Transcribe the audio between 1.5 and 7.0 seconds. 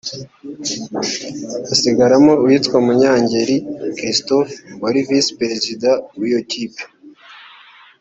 hasigaramo uwitwa Munyangeri Christophe wari Visi-Perezida w’iyo kipe